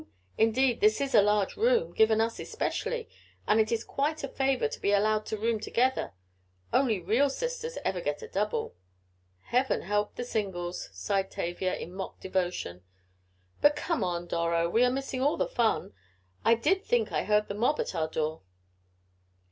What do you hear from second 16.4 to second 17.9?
I did think I heard the mob